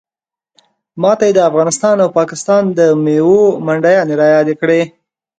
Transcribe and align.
ماته 1.01 1.23
یې 1.27 1.33
د 1.35 1.39
افغانستان 1.49 1.95
او 2.03 2.09
پاکستان 2.19 2.63
د 2.79 2.81
میوو 3.03 3.41
منډیانې 3.65 4.15
رایادې 4.21 4.55
کړې. 4.61 4.81